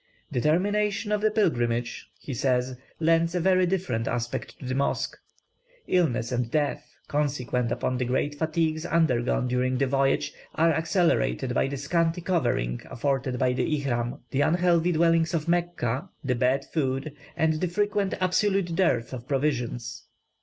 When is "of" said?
1.11-1.21, 15.35-15.47, 19.13-19.27